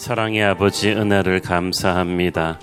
[0.00, 2.58] 사랑의 아버지 은혜를 감사합니다.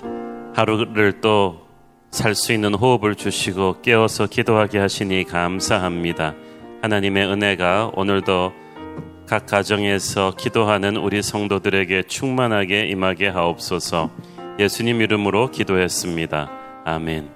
[0.56, 1.68] 하루를 또
[2.10, 6.34] 살 수 있는 호흡을 주시고 깨어서 기도하게 하시니 감사합니다.
[6.82, 8.52] 하나님의 은혜가 오늘도
[9.28, 14.10] 각 가정에서 기도하는 우리 성도들에게 충만하게 임하게 하옵소서
[14.58, 16.50] 예수님 이름으로 기도했습니다.
[16.86, 17.30] 아멘.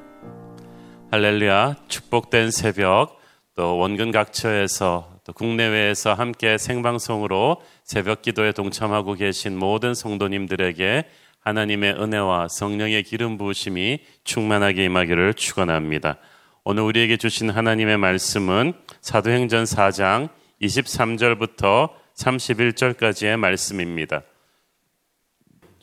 [1.13, 1.77] 할렐루야.
[1.87, 3.21] 축복된 새벽
[3.55, 11.05] 또 원근 각처에서 또 국내외에서 함께 생방송으로 새벽 기도에 동참하고 계신 모든 성도님들에게
[11.41, 16.19] 하나님의 은혜와 성령의 기름 부으심이 충만하게 임하기를 축원합니다.
[16.65, 20.29] 오늘 우리에게 주신 하나님의 말씀은 사도행전 4장
[20.61, 24.23] 23절부터 31절까지의 말씀입니다.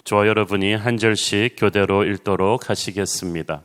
[0.06, 3.64] 저와 여러분이 한 절씩 교대로 읽도록 하시겠습니다.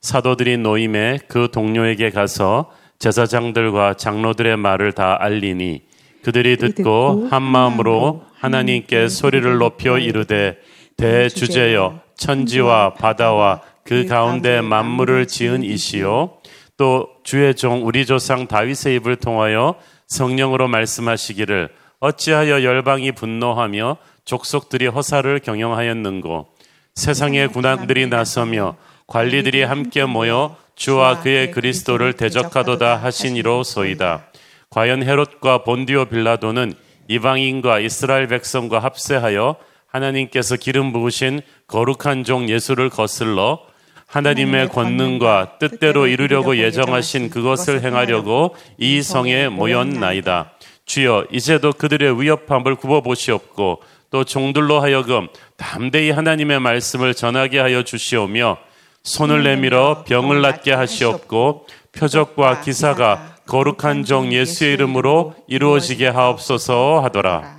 [0.00, 5.82] 사도들이 노임에 그 동료에게 가서 제사장들과 장로들의 말을 다 알리니
[6.22, 10.58] 그들이 듣고 한 마음으로 하나님께 소리를 높여 이르되
[10.98, 16.34] 대주제여 천지와 바다와 그 가운데 만물을 지은 이시요.
[16.76, 23.96] 또 주의 종 우리 조상 다윗의 입을 통하여 성령으로 말씀하시기를 어찌하여 열방이 분노하며
[24.26, 26.48] 족속들이 허사를 경영하였는고?
[26.94, 34.26] 세상의 군왕들이 나서며 관리들이 함께 모여 주와 그의 그리스도를 대적하도다 하시니로소이다.
[34.70, 36.74] 과연 헤롯과 본디오 빌라도는
[37.08, 39.56] 이방인과 이스라엘 백성과 합세하여
[39.88, 43.60] 하나님께서 기름 부으신 거룩한 종 예수를 거슬러
[44.06, 50.52] 하나님의 권능과 뜻대로 이루려고 예정하신 그것을 행하려고 이 성에 모였나이다.
[50.84, 58.58] 주여 이제도 그들의 위협함을 굽어보시옵고 또 종들로 하여금 담대히 하나님의 말씀을 전하게 하여 주시오며
[59.02, 67.58] 손을 내밀어 병을 낫게 하시옵고 표적과 기사가 거룩한 종 예수의 이름으로 이루어지게 하옵소서 하더라.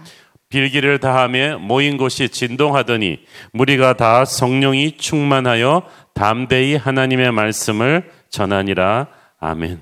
[0.50, 3.19] 빌기를 다함에 모인 곳이 진동하더니
[3.53, 9.08] 무리가 다 성령이 충만하여 담대히 하나님의 말씀을 전하니라.
[9.39, 9.81] 아멘.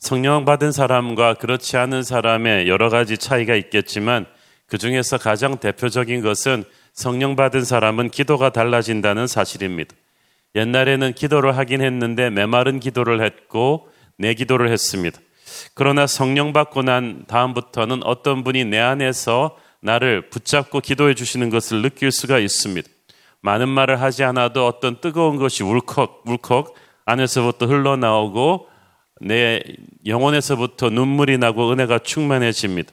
[0.00, 4.26] 성령 받은 사람과 그렇지 않은 사람의 여러 가지 차이가 있겠지만
[4.66, 9.94] 그 중에서 가장 대표적인 것은 성령 받은 사람은 기도가 달라진다는 사실입니다.
[10.54, 15.18] 옛날에는 기도를 하긴 했는데 메마른 기도를 했고 내 기도를 했습니다.
[15.74, 22.12] 그러나 성령 받고 난 다음부터는 어떤 분이 내 안에서 나를 붙잡고 기도해 주시는 것을 느낄
[22.12, 22.88] 수가 있습니다.
[23.40, 28.68] 많은 말을 하지 않아도 어떤 뜨거운 것이 울컥 울컥 안에서부터 흘러나오고
[29.20, 29.60] 내
[30.06, 32.92] 영혼에서부터 눈물이 나고 은혜가 충만해집니다.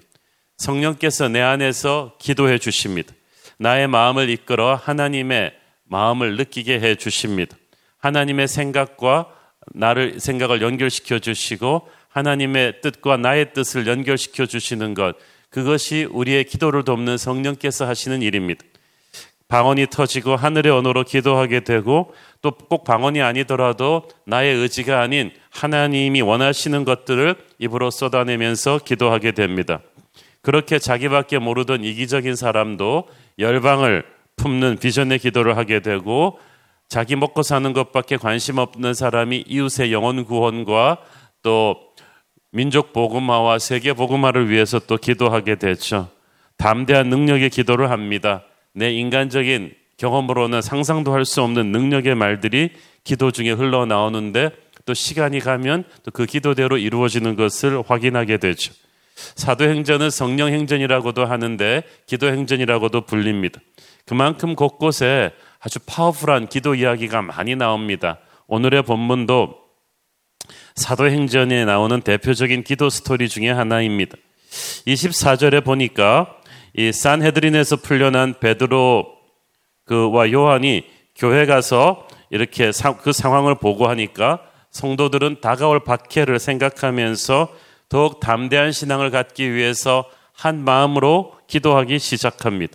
[0.57, 3.13] 성령께서 내 안에서 기도해 주십니다.
[3.61, 7.55] 나의 마음을 이끌어 하나님의 마음을 느끼게 해 주십니다.
[7.99, 9.27] 하나님의 생각과
[9.75, 15.15] 나를 생각을 연결시켜 주시고 하나님의 뜻과 나의 뜻을 연결시켜 주시는 것
[15.51, 18.65] 그것이 우리의 기도를 돕는 성령께서 하시는 일입니다.
[19.47, 26.83] 방언이 터지고 하늘의 언어로 기도하게 되고 또 꼭 방언이 아니더라도 나의 의지가 아닌 하나님이 원하시는
[26.83, 29.81] 것들을 입으로 쏟아내면서 기도하게 됩니다.
[30.41, 33.07] 그렇게 자기밖에 모르던 이기적인 사람도
[33.39, 34.03] 열방을
[34.35, 36.39] 품는 비전의 기도를 하게 되고
[36.87, 40.97] 자기 먹고 사는 것밖에 관심 없는 사람이 이웃의 영혼 구원과
[41.41, 41.75] 또
[42.51, 46.09] 민족 복음화와 세계 복음화를 위해서 또 기도하게 되죠.
[46.57, 48.43] 담대한 능력의 기도를 합니다.
[48.73, 52.71] 내 인간적인 경험으로는 상상도 할 수 없는 능력의 말들이
[53.03, 54.49] 기도 중에 흘러나오는데
[54.85, 58.73] 또 시간이 가면 또 그 기도대로 이루어지는 것을 확인하게 되죠.
[59.35, 63.59] 사도행전은 성령행전이라고도 하는데 기도행전이라고도 불립니다.
[64.05, 68.19] 그만큼 곳곳에 아주 powerful한 기도 이야기가 많이 나옵니다.
[68.47, 69.55] 오늘의 본문도
[70.75, 74.17] 사도행전에 나오는 대표적인 기도 스토리 중에 하나입니다.
[74.87, 76.35] 24절에 보니까
[76.73, 79.07] 이 산헤드린에서 풀려난 베드로
[79.85, 82.71] 그와 요한이 교회 가서 이렇게
[83.01, 87.49] 그 상황을 보고 하니까 성도들은 다가올 박해를 생각하면서
[87.91, 92.73] 더욱 담대한 신앙을 갖기 위해서 한 마음으로 기도하기 시작합니다.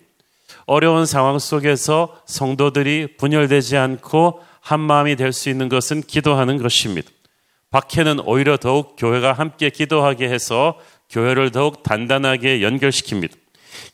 [0.66, 7.08] 어려운 상황 속에서 성도들이 분열되지 않고 한 마음이 될 수 있는 것은 기도하는 것입니다.
[7.70, 10.78] 박해는 오히려 더욱 교회가 함께 기도하게 해서
[11.08, 13.32] 교회를 더욱 단단하게 연결시킵니다.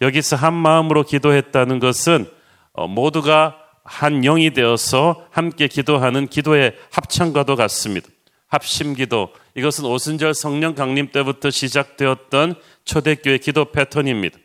[0.01, 2.29] 여기서 한 마음으로 기도했다는 것은
[2.73, 8.09] 어, 모두가 한 영이 되어서 함께 기도하는 기도의 합창과도 같습니다.
[8.53, 9.31] 합심 기도.
[9.55, 12.55] 이것은 오순절 성령 강림 때부터 시작되었던
[12.85, 14.39] 초대교회 기도 패턴입니다.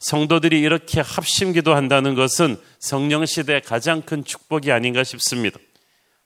[0.00, 5.58] 성도들이 이렇게 합심 기도 한다는 것은 성령 시대의 가장 큰 축복이 아닌가 싶습니다.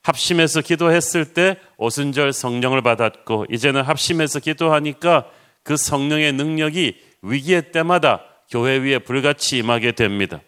[0.05, 5.29] 합심해서 기도했을 때 오순절 성령을 받았고 이제는 합심해서 기도하니까
[5.64, 10.43] 그 성령의 능력이 위기의 때마다 교회 위에 불같이 임하게 됩니다.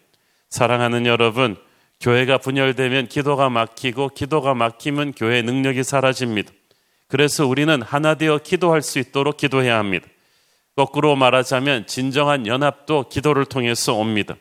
[0.49, 1.57] 사랑하는 여러분,
[1.99, 6.53] 교회가 분열되면 기도가 막히고 기도가 막히면 교회의 능력이 사라집니다.
[7.09, 10.07] 그래서 우리는 하나 되어 기도할 수 있도록 기도해야 합니다.
[10.75, 14.35] 거꾸로 말하자면 진정한 연합도 기도를 통해서 옵니다.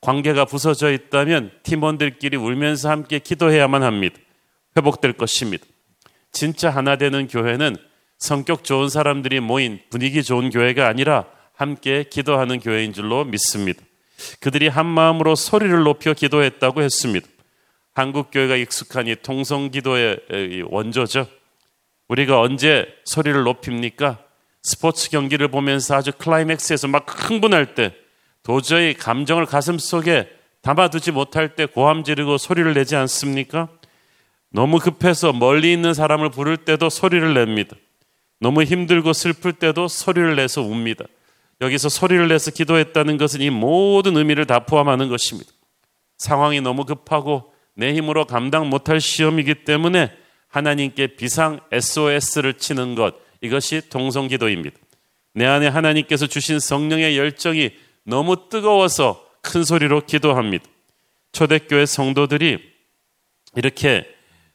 [0.00, 4.18] 관계가 부서져 있다면 팀원들끼리 울면서 함께 기도해야만 합니다.
[4.76, 5.64] 회복될 것입니다.
[6.32, 7.76] 진짜 하나 되는 교회는
[8.18, 13.82] 성격 좋은 사람들이 모인 분위기 좋은 교회가 아니라 함께 기도하는 교회인 줄로 믿습니다.
[14.40, 17.26] 그들이 한 마음으로 소리를 높여 기도했다고 했습니다.
[17.94, 20.18] 한국 교회가 익숙한 이 통성 기도의
[20.68, 21.26] 원조죠.
[22.10, 24.18] 우리가 언제 소리를 높입니까?
[24.64, 27.94] 스포츠 경기를 보면서 아주 클라이맥스에서 막 흥분할 때
[28.42, 30.28] 도저히 감정을 가슴 속에
[30.60, 33.68] 담아두지 못할 때 고함 지르고 소리를 내지 않습니까?
[34.50, 37.76] 너무 급해서 멀리 있는 사람을 부를 때도 소리를 냅니다.
[38.40, 41.04] 너무 힘들고 슬플 때도 소리를 내서 웁니다.
[41.60, 45.52] 여기서 소리를 내서 기도했다는 것은 이 모든 의미를 다 포함하는 것입니다.
[46.18, 50.10] 상황이 너무 급하고 내 힘으로 감당 못할 시험이기 때문에
[50.50, 54.76] 하나님께 비상 SOS를 치는 것, 이것이 동성기도입니다.
[55.32, 57.70] 내 안에 하나님께서 주신 성령의 열정이
[58.04, 60.64] 너무 뜨거워서 큰 소리로 기도합니다.
[61.32, 62.58] 초대교회 성도들이
[63.56, 64.06] 이렇게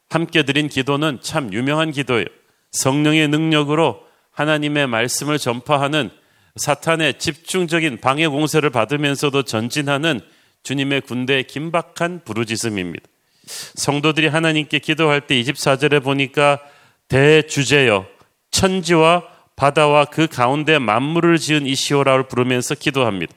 [0.08, 2.26] 함께 드린 기도는 참 유명한 기도예요.
[2.72, 6.10] 성령의 능력으로 하나님의 말씀을 전파하는
[6.56, 10.20] 사탄의 집중적인 방해 공세를 받으면서도 전진하는
[10.62, 13.06] 주님의 군대의 긴박한 부르짖음입니다.
[13.46, 16.60] 성도들이 하나님께 기도할 때 24절에 보니까
[17.08, 18.06] 대주제여
[18.50, 23.32] 천지와 바다와 그 가운데 만물을 지은 이시오라를 부르면서 기도합니다.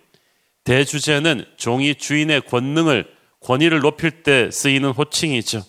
[0.64, 3.08] 대주제는 종이 주인의 권능을
[3.40, 5.64] 권위를 높일 때 쓰이는 호칭이죠.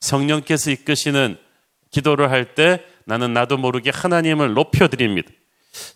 [0.00, 1.36] 성령께서 이끄시는
[1.90, 5.30] 기도를 할 때 나는 나도 모르게 하나님을 높여드립니다.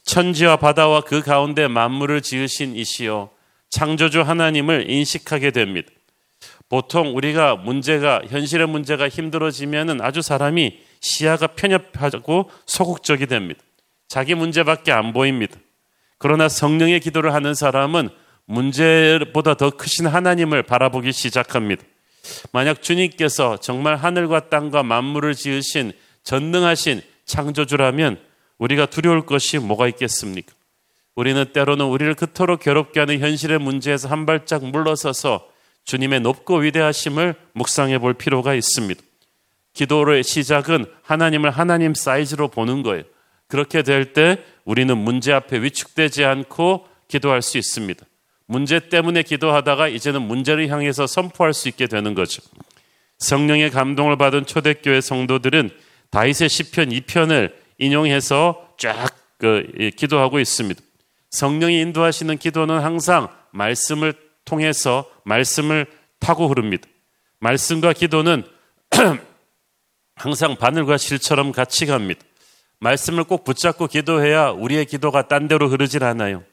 [0.05, 3.31] 천지와 바다와 그 가운데 만물을 지으신 이시여
[3.71, 5.91] 창조주 하나님을 인식하게 됩니다.
[6.73, 13.61] 보통 우리가 문제가 현실의 문제가 힘들어지면은 아주 사람이 시야가 편협하고 소극적이 됩니다.
[14.09, 15.59] 자기 문제밖에 안 보입니다.
[16.17, 18.09] 그러나 성령의 기도를 하는 사람은
[18.47, 21.85] 문제보다 더 크신 하나님을 바라보기 시작합니다.
[22.53, 25.93] 만약 주님께서 정말 하늘과 땅과 만물을 지으신
[26.25, 28.19] 전능하신 창조주라면
[28.57, 30.55] 우리가 두려울 것이 뭐가 있겠습니까?
[31.17, 35.52] 우리는 때로는 우리를 그토록 괴롭게 하는 현실의 문제에서 한 발짝 물러서서
[35.85, 39.03] 주님의 높고 위대하심을 묵상해 볼 필요가 있습니다.
[39.73, 43.05] 기도의 시작은 하나님을 하나님 사이즈로 보는 거예요.
[43.49, 48.05] 그렇게 될 때 우리는 문제 앞에 위축되지 않고 기도할 수 있습니다.
[48.47, 52.43] 문제 때문에 기도하다가 이제는 문제를 향해서 선포할 수 있게 되는 거죠.
[53.19, 55.71] 성령의 감동을 받은 초대교회 성도들은
[56.11, 59.09] 다윗의 시편 2편을 인용해서 쫙
[59.39, 60.81] 그, 기도하고 있습니다.
[61.31, 64.15] 성령이 인도하시는 기도는 항상 말씀을
[64.45, 65.87] 통해서 말씀을
[66.19, 66.89] 타고 흐릅니다.
[67.41, 68.45] 말씀과 기도는
[70.15, 72.21] 항상 바늘과 실처럼 같이 갑니다.
[72.79, 76.45] 말씀을 꼭 붙잡고 기도해야 우리의 기도가 딴 데로 흐르질 않아요.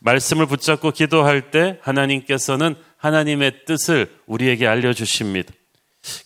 [0.00, 5.52] 말씀을 붙잡고 기도할 때 하나님께서는 하나님의 뜻을 우리에게 알려주십니다.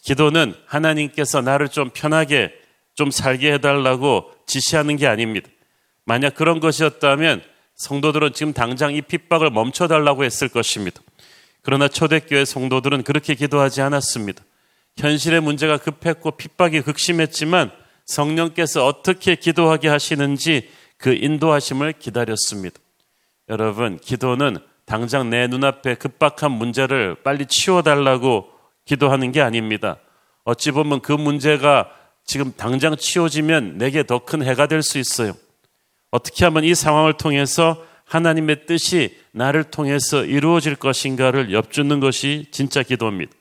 [0.03, 2.53] 기도는 하나님께서 나를 좀 편하게
[2.95, 5.49] 좀 살게 해달라고 지시하는 게 아닙니다.
[6.05, 7.43] 만약 그런 것이었다면
[7.77, 11.01] 성도들은 지금 당장 이 핍박을 멈춰달라고 했을 것입니다.
[11.63, 14.43] 그러나 초대교회 성도들은 그렇게 기도하지 않았습니다.
[14.97, 17.71] 현실의 문제가 급했고 핍박이 극심했지만
[18.07, 22.79] 성령께서 어떻게 기도하게 하시는지 그 인도하심을 기다렸습니다.
[23.49, 28.49] 여러분, 기도는 당장 내 눈앞에 급박한 문제를 빨리 치워달라고
[28.85, 29.99] 기도하는 게 아닙니다.
[30.45, 31.91] 어찌 보면 그 문제가
[32.25, 35.35] 지금 당장 치워지면 내게 더 큰 해가 될 수 있어요.
[36.11, 43.33] 어떻게 하면 이 상황을 통해서 하나님의 뜻이 나를 통해서 이루어질 것인가를 엽주는 것이 진짜 기도입니다.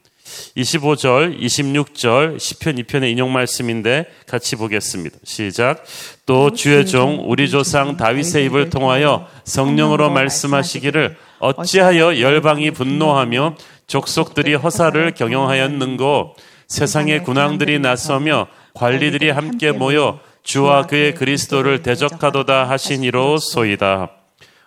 [0.58, 5.18] 25절, 26절 10편 2편의 인용 말씀인데 같이 보겠습니다.
[5.24, 5.84] 시작.
[6.26, 13.56] 또 주의 종 우리 조상 다윗의 입을 통하여 성령으로 말씀하시기를 어찌하여 열방이 분노하며
[13.86, 16.36] 족속들이 허사를 경영하였는고
[16.68, 24.12] 세상의 군왕들이 나서며 관리들이 함께 모여 주와 그의 그리스도를 대적하도다 하시니로소이다.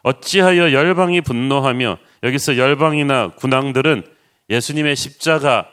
[0.03, 4.05] 어찌하여 열방이 분노하며 여기서 열방이나 군왕들은
[4.51, 5.69] 예수님의 십자가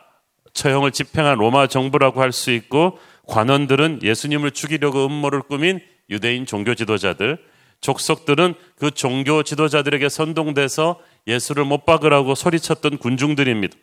[0.53, 5.79] 처형을 집행한 로마 정부라고 할 수 있고 관원들은 예수님을 죽이려고 음모를 꾸민
[6.11, 7.39] 유대인 종교 지도자들,
[7.81, 13.75] 족속들은 그 종교 지도자들에게 선동돼서 예수를 못 박으라고 소리쳤던 군중들입니다.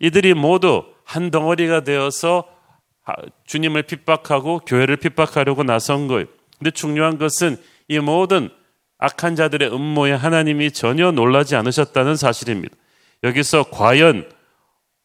[0.00, 2.48] 이들이 모두 한 덩어리가 되어서
[3.46, 6.26] 주님을 핍박하고 교회를 핍박하려고 나선 거예요.
[6.58, 7.56] 근데 중요한 것은
[7.88, 8.50] 이 모든
[8.98, 12.74] 악한 자들의 음모에 하나님이 전혀 놀라지 않으셨다는 사실입니다.
[13.24, 14.28] 여기서 과연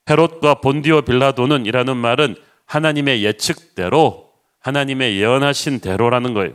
[0.10, 2.36] 헤롯과 본디오 빌라도는 이라는 말은
[2.66, 6.54] 하나님의 예측대로 하나님의 예언하신 대로라는 거예요.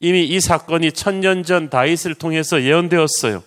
[0.00, 3.42] 이미 이 사건이 천년 전 다윗을 통해서 예언되었어요.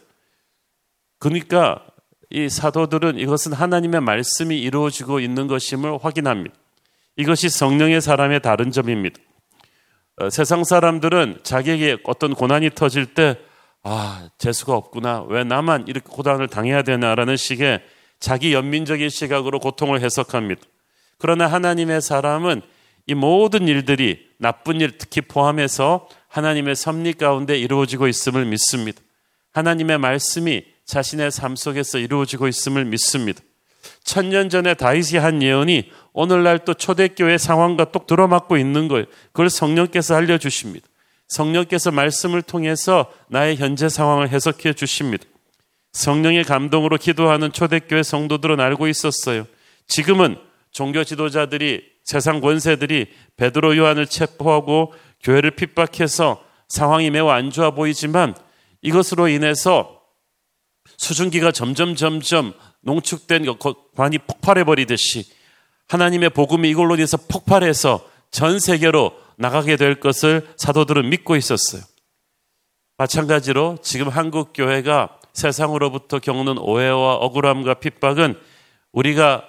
[1.19, 1.83] 그러니까
[2.29, 6.55] 이 사도들은 이것은 하나님의 말씀이 이루어지고 있는 것임을 확인합니다.
[7.15, 9.19] 이것이 성령의 사람의 다른 점입니다.
[10.17, 13.37] 어, 세상 사람들은 자기에게 어떤 고난이 터질 때,
[13.83, 15.25] 아, 재수가 없구나.
[15.27, 17.83] 왜 나만 이렇게 고난을 당해야 되나라는 식의
[18.19, 20.61] 자기 연민적인 시각으로 고통을 해석합니다.
[21.17, 22.61] 그러나 하나님의 사람은
[23.05, 29.01] 이 모든 일들이 나쁜 일 특히 포함해서 하나님의 섭리 가운데 이루어지고 있음을 믿습니다.
[29.51, 33.41] 하나님의 말씀이 자신의 삶 속에서 이루어지고 있음을 믿습니다.
[34.03, 39.05] 천년 전에 다윗이 한 예언이 오늘날 또 초대교회 상황과 똑 들어맞고 있는 거예요.
[39.27, 40.85] 그걸 성령께서 알려주십니다.
[41.27, 45.25] 성령께서 말씀을 통해서 나의 현재 상황을 해석해 주십니다.
[45.93, 49.45] 성령의 감동으로 기도하는 초대교회 성도들은 알고 있었어요.
[49.87, 50.37] 지금은
[50.71, 58.35] 종교 지도자들이 세상 권세들이 베드로 요한을 체포하고 교회를 핍박해서 상황이 매우 안 좋아 보이지만
[58.81, 60.01] 이것으로 인해서
[60.97, 63.45] 수증기가 점점 점점 농축된
[63.95, 65.25] 관이 폭발해 버리듯이
[65.87, 71.81] 하나님의 복음이 이걸로 인해서 폭발해서 전 세계로 나가게 될 것을 사도들은 믿고 있었어요.
[72.97, 78.39] 마찬가지로 지금 한국 교회가 세상으로부터 겪는 오해와 억울함과 핍박은
[78.91, 79.43] 우리가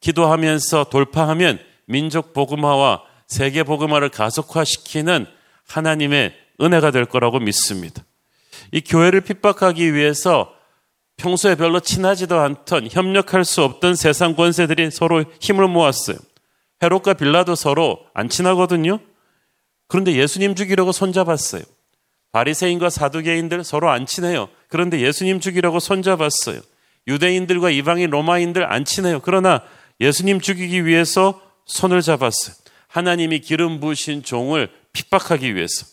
[0.00, 5.26] 기도하면서 돌파하면 민족 복음화와 세계 복음화를 가속화시키는
[5.66, 8.02] 하나님의 은혜가 될 거라고 믿습니다.
[8.72, 10.54] 이 교회를 핍박하기 위해서
[11.20, 16.16] 평소에 별로 친하지도 않던 협력할 수 없던 세상 권세들이 서로 힘을 모았어요.
[16.82, 19.00] 헤롯과 빌라도 서로 안 친하거든요.
[19.86, 21.62] 그런데 예수님 죽이려고 손잡았어요.
[22.32, 24.48] 바리새인과 사두개인들 서로 안 친해요.
[24.68, 26.60] 그런데 예수님 죽이려고 손잡았어요.
[27.06, 29.20] 유대인들과 이방인 로마인들 안 친해요.
[29.20, 29.62] 그러나
[30.00, 32.54] 예수님 죽이기 위해서 손을 잡았어요.
[32.88, 35.86] 하나님이 기름 부으신 종을 핍박하기 위해서.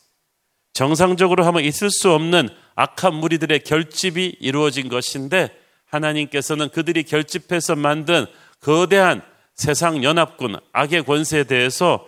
[0.78, 5.50] 정상적으로 하면 있을 수 없는 악한 무리들의 결집이 이루어진 것인데
[5.88, 8.28] 하나님께서는 그들이 결집해서 만든
[8.62, 9.24] 거대한
[9.56, 12.06] 세상 연합군 악의 권세에 대해서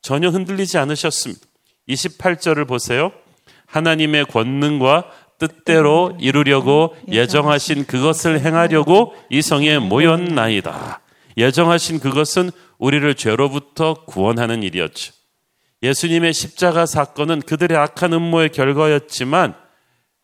[0.00, 1.44] 전혀 흔들리지 않으셨습니다.
[1.90, 3.12] 28절을 보세요.
[3.66, 11.02] 하나님의 권능과 뜻대로 이루려고 예정하신 그것을 행하려고 이 성에 모였나이다.
[11.36, 15.17] 예정하신 그것은 우리를 죄로부터 구원하는 일이었죠.
[15.82, 19.54] 예수님의 십자가 사건은 그들의 악한 음모의 결과였지만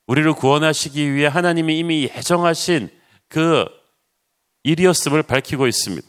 [0.06, 2.90] 우리를 구원하시기 위해 하나님이 이미 예정하신
[3.28, 3.64] 그
[4.64, 6.06] 일이었음을 밝히고 있습니다.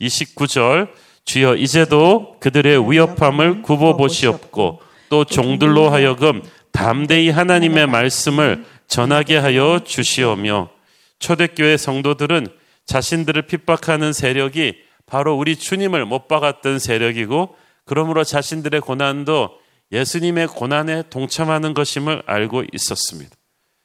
[0.00, 0.90] 29절
[1.24, 10.70] 주여 이제도 그들의 위협함을 굽어 보시옵고 또 종들로 하여금 담대히 하나님의 말씀을 전하게 하여 주시오며
[11.18, 12.46] 초대교회 성도들은
[12.86, 14.74] 자신들을 핍박하는 세력이
[15.06, 17.56] 바로 우리 주님을 못 박았던 세력이고
[17.90, 19.58] 그러므로 자신들의 고난도
[19.90, 23.34] 예수님의 고난에 동참하는 것임을 알고 있었습니다.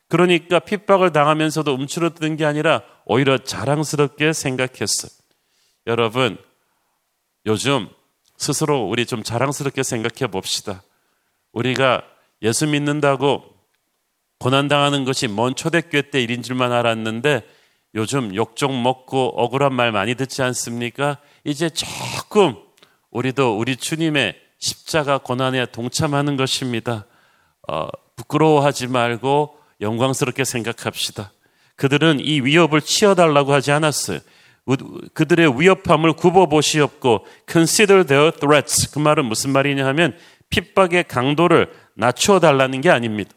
[0.09, 5.09] 그러니까 핍박을 당하면서도 움츠러드는 게 아니라 오히려 자랑스럽게 생각했어요.
[5.87, 6.37] 여러분,
[7.47, 7.89] 요즘
[8.37, 10.83] 스스로 우리 좀 자랑스럽게 생각해 봅시다.
[11.51, 12.03] 우리가
[12.43, 13.43] 예수 믿는다고
[14.37, 17.41] 고난당하는 것이 먼 초대교회 때 일인 줄만 알았는데
[17.95, 21.17] 요즘 욕좀 먹고 억울한 말 많이 듣지 않습니까?
[21.43, 22.64] 이제 조금
[23.15, 27.05] 우리도 우리 주님의 십자가 고난에 동참하는 것입니다.
[27.67, 31.31] 어, 부끄러워하지 말고 영광스럽게 생각합시다.
[31.77, 34.19] 그들은 이 위협을 치어달라고 하지 않았어요.
[35.13, 38.91] 그들의 위협함을 굽어보시옵고 consider their threats.
[38.91, 40.17] 그 말은 무슨 말이냐 하면
[40.49, 43.31] 핍박의 강도를 낮추어 달라는 게 아닙니다.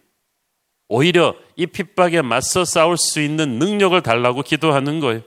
[0.89, 5.23] 오히려 이 핍박에 맞서 싸울 수 있는 능력을 달라고 기도하는 거예요.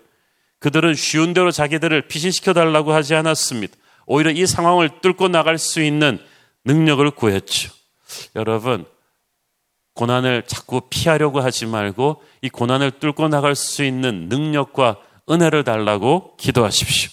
[0.59, 3.75] 그들은 쉬운 대로 자기들을 피신시켜 달라고 하지 않았습니다.
[4.11, 6.19] 오히려 이 상황을 뚫고 나갈 수 있는
[6.65, 7.71] 능력을 구했죠.
[8.35, 8.83] 여러분,
[9.93, 14.97] 고난을 자꾸 피하려고 하지 말고 이 고난을 뚫고 나갈 수 있는 능력과
[15.29, 17.09] 은혜를 달라고 기도하십시오.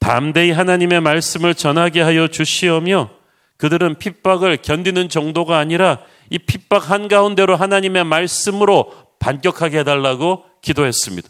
[0.00, 3.10] 담대히 하나님의 말씀을 전하게 하여 주시오며
[3.56, 11.28] 그들은 핍박을 견디는 정도가 아니라 이 핍박 한가운데로 하나님의 말씀으로 반격하게 해달라고 기도했습니다.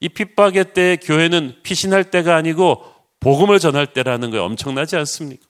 [0.00, 5.46] 이 핍박의 때 교회는 피신할 때가 아니고 복음을 전할 때라는 거에 엄청나지 않습니까?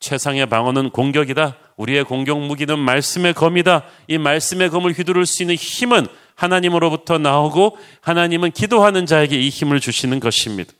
[0.00, 1.56] 최상의 방어는 공격이다.
[1.76, 3.84] 우리의 공격 무기는 말씀의 검이다.
[4.08, 10.20] 이 말씀의 검을 휘두를 수 있는 힘은 하나님으로부터 나오고 하나님은 기도하는 자에게 이 힘을 주시는
[10.20, 10.72] 것입니다.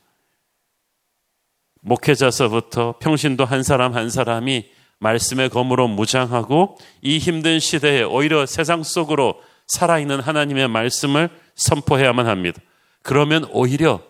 [1.81, 4.65] 목회자서부터 평신도 한 사람 한 사람이
[4.99, 12.59] 말씀의 검으로 무장하고 이 힘든 시대에 오히려 세상 속으로 살아있는 하나님의 말씀을 선포해야만 합니다.
[13.01, 14.01] 그러면 오히려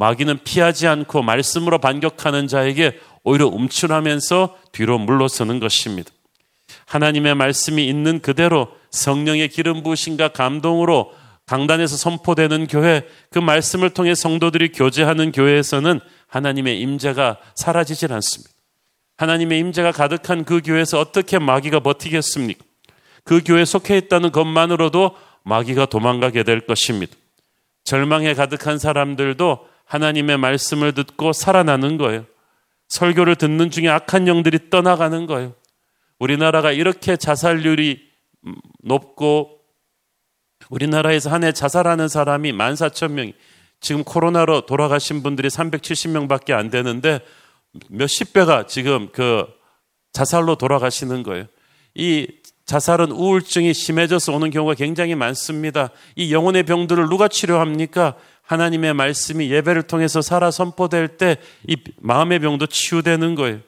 [0.00, 6.10] 마귀는 피하지 않고 말씀으로 반격하는 자에게 오히려 움츠하면서 뒤로 물러서는 것입니다.
[6.86, 11.12] 하나님의 말씀이 있는 그대로 성령의 기름 부으심과 감동으로
[11.44, 18.50] 강단에서 선포되는 교회, 그 말씀을 통해 성도들이 교제하는 교회에서는 하나님의 임재가 사라지질 않습니다.
[19.18, 22.64] 하나님의 임재가 가득한 그 교회에서 어떻게 마귀가 버티겠습니까?
[23.24, 27.12] 그 교회에 속해 있다는 것만으로도 마귀가 도망가게 될 것입니다.
[27.84, 32.24] 절망에 가득한 사람들도 하나님의 말씀을 듣고 살아나는 거예요.
[32.88, 35.54] 설교를 듣는 중에 악한 영들이 떠나가는 거예요.
[36.20, 38.00] 우리나라가 이렇게 자살률이
[38.84, 39.58] 높고
[40.68, 43.34] 우리나라에서 한 해 자살하는 사람이 14,000명이
[43.80, 47.20] 지금 코로나로 돌아가신 분들이 370명밖에 안 되는데
[47.88, 49.44] 몇십 배가 지금 그
[50.12, 51.46] 자살로 돌아가시는 거예요.
[51.94, 52.28] 이
[52.70, 55.90] 자살은 우울증이 심해져서 오는 경우가 굉장히 많습니다.
[56.14, 58.14] 이 영혼의 병들을 누가 치료합니까?
[58.42, 63.58] 하나님의 말씀이 예배를 통해서 살아 선포될 때 이 마음의 병도 치유되는 거예요.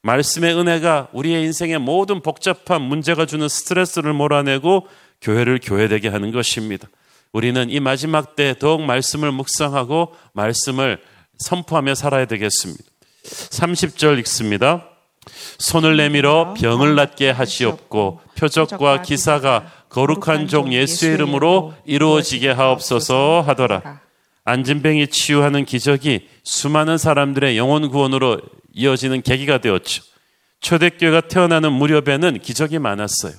[0.00, 4.86] 말씀의 은혜가 우리의 인생의 모든 복잡한 문제가 주는 스트레스를 몰아내고
[5.20, 6.88] 교회를 교회되게 하는 것입니다.
[7.34, 11.02] 우리는 이 마지막 때 더욱 말씀을 묵상하고 말씀을
[11.36, 12.82] 선포하며 살아야 되겠습니다.
[13.24, 14.88] 30절 읽습니다.
[15.58, 24.00] 손을 내밀어 병을 낫게 하시옵고 표적과 기사가 거룩한 종 예수의 이름으로 이루어지게 하옵소서 하더라.
[24.44, 28.40] 안진병이 치유하는 기적이 수많은 사람들의 영혼 구원으로
[28.74, 30.02] 이어지는 계기가 되었죠.
[30.60, 33.32] 초대교회가 태어나는 무렵에는 기적이 많았어요.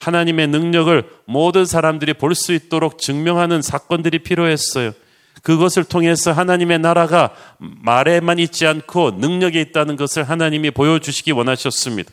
[0.00, 4.92] 하나님의 능력을 모든 사람들이 볼 수 있도록 증명하는 사건들이 필요했어요.
[5.42, 12.10] 그것을 통해서 하나님의 나라가 말에만 있지 않고 능력에 있다는 것을 하나님이 보여주시기 원하셨습니다.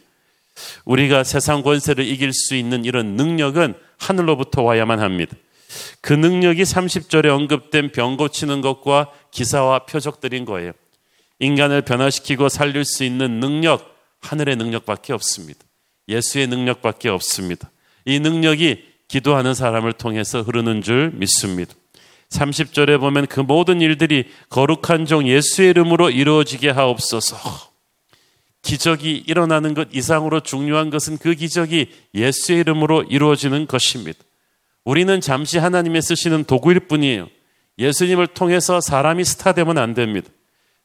[0.86, 5.36] 우리가 세상 권세를 이길 수 있는 이런 능력은 하늘로부터 와야만 합니다.
[6.02, 10.72] 그 능력이 30절에 언급된 병 고치는 것과 기사와 표적들인 거예요.
[11.40, 15.60] 인간을 변화시키고 살릴 수 있는 능력, 하늘의 능력밖에 없습니다.
[16.10, 17.70] 예수의 능력밖에 없습니다.
[18.06, 21.74] 이 능력이 기도하는 사람을 통해서 흐르는 줄 믿습니다.
[22.30, 27.38] 30절에 보면 그 모든 일들이 거룩한 종 예수의 이름으로 이루어지게 하옵소서.
[28.62, 34.20] 기적이 일어나는 것 이상으로 중요한 것은 그 기적이 예수의 이름으로 이루어지는 것입니다.
[34.84, 37.30] 우리는 잠시 하나님의 쓰시는 도구일 뿐이에요.
[37.80, 40.30] 예수님을 통해서 사람이 스타 되면 안 됩니다.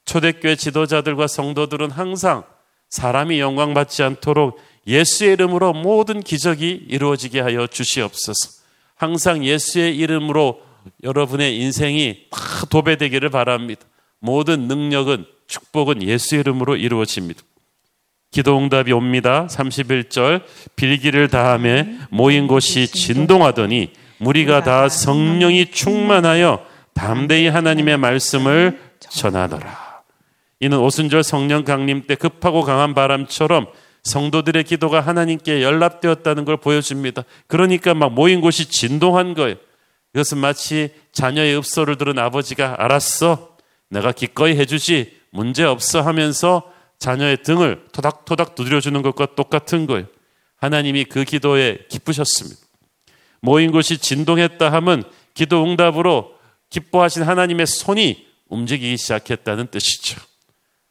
[0.05, 2.45] 초대교회 지도자들과 성도들은 항상
[2.91, 8.63] 사람이 영광받지 않도록 예수의 이름으로 모든 기적이 이루어지게 하여 주시옵소서.
[8.97, 10.61] 항상 예수의 이름으로
[11.03, 12.39] 여러분의 인생이 다
[12.71, 13.83] 도배되기를 바랍니다.
[14.19, 17.43] 모든 능력은 축복은 예수 이름으로 이루어집니다.
[18.31, 19.47] 기도 응답이 옵니다.
[19.51, 20.43] 31절
[20.75, 26.65] 빌기를 다함에 모인 곳이 진동하더니 무리가 다 성령이 충만하여
[26.95, 30.03] 담대히 하나님의 말씀을 전하더라.
[30.61, 33.67] 이는 오순절 성령 강림 때 급하고 강한 바람처럼
[34.05, 37.25] 성도들의 기도가 하나님께 연락되었다는 걸 보여줍니다.
[37.47, 39.57] 그러니까 막 모인 곳이 진동한 거예요.
[40.15, 43.57] 이것은 마치 자녀의 읍소를 들은 아버지가 알았어.
[43.89, 45.21] 내가 기꺼이 해주지.
[45.31, 50.07] 문제 없어 하면서 자녀의 등을 토닥토닥 두드려주는 것과 똑같은 거예요.
[50.57, 52.61] 하나님이 그 기도에 기쁘셨습니다.
[53.41, 55.03] 모인 곳이 진동했다 함은
[55.35, 56.35] 기도 응답으로
[56.71, 60.21] 기뻐하신 하나님의 손이 움직이기 시작했다는 뜻이죠.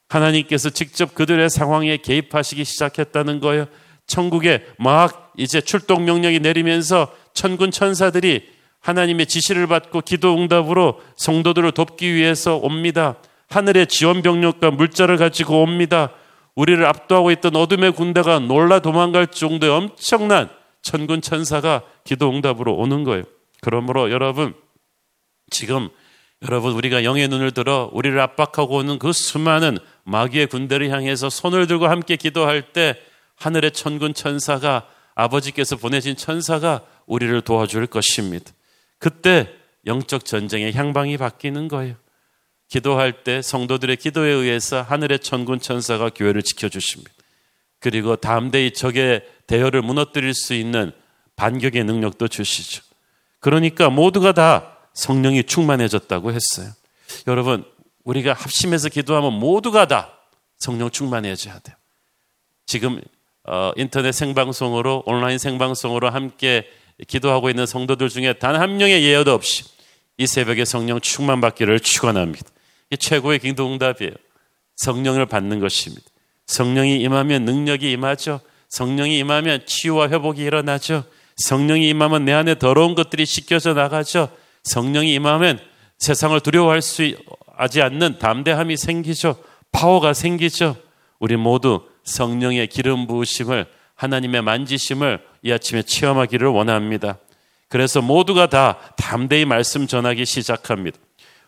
[0.09, 3.67] 하나님께서 직접 그들의 상황에 개입하시기 시작했다는 거예요.
[4.07, 8.49] 천국에 막 이제 출동 명령이 내리면서 천군 천사들이
[8.81, 13.15] 하나님의 지시를 받고 기도 응답으로 성도들을 돕기 위해서 옵니다.
[13.49, 16.11] 하늘의 지원 병력과 물자를 가지고 옵니다.
[16.55, 20.49] 우리를 압도하고 있던 어둠의 군대가 놀라 도망갈 정도의 엄청난
[20.81, 23.23] 천군 천사가 기도 응답으로 오는 거예요.
[23.61, 24.53] 그러므로 여러분
[25.49, 25.89] 지금
[26.43, 31.87] 여러분 우리가 영의 눈을 들어 우리를 압박하고 오는 그 수많은 마귀의 군대를 향해서 손을 들고
[31.87, 32.95] 함께 기도할 때
[33.35, 38.51] 하늘의 천군 천사가 아버지께서 보내신 천사가 우리를 도와줄 것입니다.
[39.01, 39.51] 그때
[39.87, 41.95] 영적 전쟁의 향방이 바뀌는 거예요.
[42.67, 47.11] 기도할 때 성도들의 기도에 의해서 하늘의 천군 천사가 교회를 지켜주십니다.
[47.79, 50.91] 그리고 담대히 적의 대열을 무너뜨릴 수 있는
[51.35, 52.83] 반격의 능력도 주시죠.
[53.39, 56.71] 그러니까 모두가 다 성령이 충만해졌다고 했어요.
[57.25, 57.65] 여러분,
[58.03, 60.19] 우리가 합심해서 기도하면 모두가 다
[60.57, 61.75] 성령 충만해져야 돼요.
[62.67, 63.01] 지금
[63.45, 66.67] 어, 인터넷 생방송으로 온라인 생방송으로 함께
[67.07, 69.63] 기도하고 있는 성도들 중에 단 한 명의 예외도 없이
[70.17, 72.45] 이 새벽에 성령 충만 받기를 축원합니다.
[72.91, 74.11] 이 최고의 기도 응답이에요.
[74.75, 76.03] 성령을 받는 것입니다.
[76.47, 78.41] 성령이 임하면 능력이 임하죠.
[78.69, 81.03] 성령이 임하면 치유와 회복이 일어나죠.
[81.37, 84.29] 성령이 임하면 내 안에 더러운 것들이 씻겨져 나가죠.
[84.63, 85.59] 성령이 임하면
[85.97, 87.15] 세상을 두려워할 수
[87.55, 89.35] 하지 않는 담대함이 생기죠.
[89.71, 90.75] 파워가 생기죠.
[91.19, 93.65] 우리 모두 성령의 기름 부으심을
[94.01, 97.19] 하나님의 만지심을 이 아침에 체험하기를 원합니다.
[97.67, 100.97] 그래서 모두가 다 담대히 말씀 전하기 시작합니다.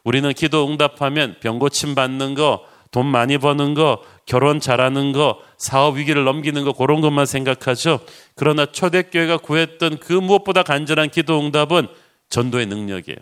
[0.03, 5.97] 우리는 기도 응답하면 병 고침 받는 거, 돈 많이 버는 거, 결혼 잘하는 거, 사업
[5.97, 7.99] 위기를 넘기는 거 그런 것만 생각하죠.
[8.35, 11.87] 그러나 초대교회가 구했던 그 무엇보다 간절한 기도 응답은
[12.29, 13.17] 전도의 능력이에요.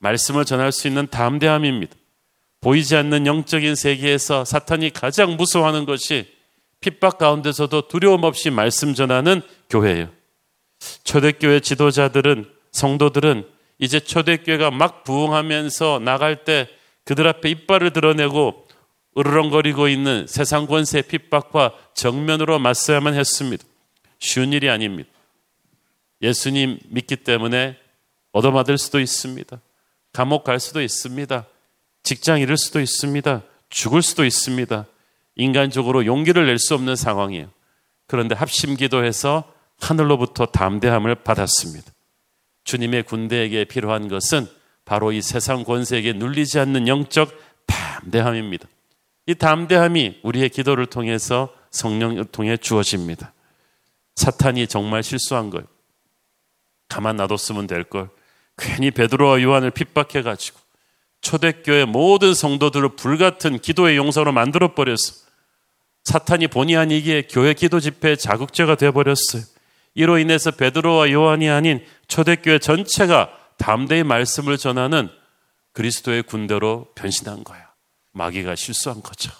[0.00, 1.94] 말씀을 전할 수 있는 담대함입니다.
[2.60, 6.35] 보이지 않는 영적인 세계에서 사탄이 가장 무서워하는 것이
[6.80, 10.10] 핍박 가운데서도 두려움 없이 말씀 전하는 교회예요.
[11.04, 16.68] 초대교회 지도자들은 성도들은 이제 초대교회가 막 부흥하면서 나갈 때
[17.04, 18.66] 그들 앞에 이빨을 드러내고
[19.18, 23.64] 으르렁거리고 있는 세상 권세 핍박과 정면으로 맞서야만 했습니다.
[24.18, 25.08] 쉬운 일이 아닙니다.
[26.22, 27.76] 예수님 믿기 때문에
[28.32, 29.58] 얻어맞을 수도 있습니다.
[30.12, 31.46] 감옥 갈 수도 있습니다.
[32.02, 33.42] 직장 잃을 수도 있습니다.
[33.70, 34.86] 죽을 수도 있습니다.
[35.36, 37.48] 인간적으로 용기를 낼 수 없는 상황이에요.
[38.06, 41.92] 그런데 합심 기도해서 하늘로부터 담대함을 받았습니다.
[42.64, 44.48] 주님의 군대에게 필요한 것은
[44.84, 47.32] 바로 이 세상 권세에게 눌리지 않는 영적
[47.66, 48.66] 담대함입니다.
[49.26, 53.32] 이 담대함이 우리의 기도를 통해서 성령을 통해 주어집니다.
[54.14, 55.66] 사탄이 정말 실수한 거예요.
[56.88, 58.08] 가만 놔뒀으면 될 걸.
[58.56, 60.58] 괜히 베드로와 요한을 핍박해 가지고
[61.20, 65.25] 초대교회 모든 성도들을 불같은 기도의 용사로 만들어 버렸어.
[66.06, 69.42] 사탄이 본의 아니기에 교회 기도 집회의 자극제가 되어 버렸어요.
[69.94, 75.10] 이로 인해서 베드로와 요한이 아닌 초대교회 전체가 담대히 말씀을 전하는
[75.72, 77.72] 그리스도의 군대로 변신한 거야.
[78.12, 79.32] 마귀가 실수한 거죠.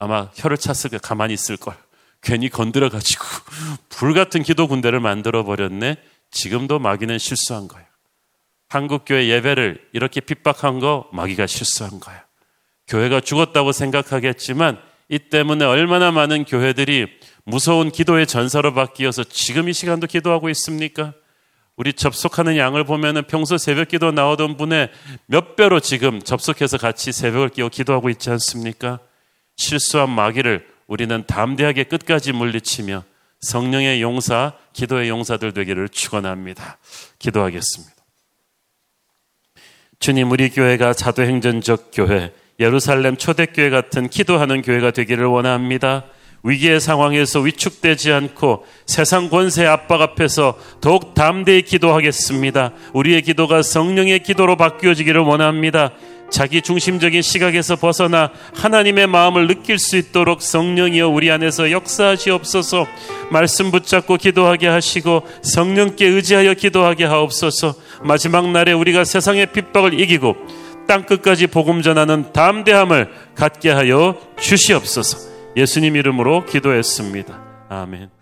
[0.00, 1.76] 아마 혀를 찼을 때 가만히 있을 걸.
[2.22, 3.24] 괜히 건드려 가지고
[3.88, 5.96] 불같은 기도 군대를 만들어 버렸네.
[6.32, 7.86] 지금도 마귀는 실수한 거야.
[8.68, 12.24] 한국교회 예배를 이렇게 핍박한 거 마귀가 실수한 거야.
[12.88, 17.06] 교회가 죽었다고 생각하겠지만 이 때문에 얼마나 많은 교회들이
[17.44, 21.14] 무서운 기도의 전사로 바뀌어서 지금 이 시간도 기도하고 있습니까?
[21.76, 24.90] 우리 접속하는 양을 보면은 평소 새벽 기도 나오던 분의
[25.26, 28.98] 몇 배로 지금 접속해서 같이 새벽을 끼워 기도하고 있지 않습니까?
[29.56, 33.04] 실수한 마귀를 우리는 담대하게 끝까지 물리치며
[33.40, 36.78] 성령의 용사, 기도의 용사들 되기를 축원합니다.
[37.18, 37.94] 기도하겠습니다.
[40.00, 46.04] 주님, 우리 교회가 사도행전적 교회, 예루살렘 초대교회 같은 기도하는 교회가 되기를 원합니다.
[46.42, 52.72] 위기의 상황에서 위축되지 않고 세상 권세 압박 앞에서 더욱 담대히 기도하겠습니다.
[52.94, 55.92] 우리의 기도가 성령의 기도로 바뀌어지기를 원합니다.
[56.30, 62.86] 자기 중심적인 시각에서 벗어나 하나님의 마음을 느낄 수 있도록 성령이여 우리 안에서 역사하시옵소서
[63.30, 70.36] 말씀 붙잡고 기도하게 하시고 성령께 의지하여 기도하게 하옵소서 마지막 날에 우리가 세상의 핍박을 이기고
[70.88, 75.18] 땅 끝까지 복음 전하는 담대함을 갖게 하여 주시옵소서
[75.56, 77.40] 예수님 이름으로 기도했습니다.
[77.68, 78.17] 아멘.